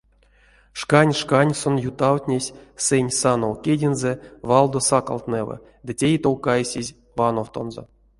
[0.79, 2.53] Шкань-шкань сон ютавтнесь
[2.85, 4.13] сэнь санов кедензэ
[4.49, 7.83] валдо сакалтнэва ды тей-тов кайсесь вановтонзо.